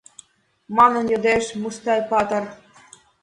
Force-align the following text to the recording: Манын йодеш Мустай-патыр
Манын 0.77 1.05
йодеш 1.11 1.45
Мустай-патыр 1.61 2.43